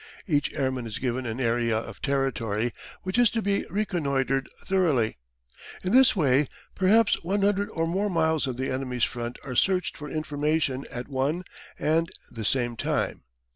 [0.25, 5.19] Each airman is given an area of territory which is to be reconnoitred thoroughly.
[5.83, 9.95] In this way perhaps one hundred or more miles of the enemy's front are searched
[9.95, 11.43] for information at one
[11.77, 13.25] and the same time.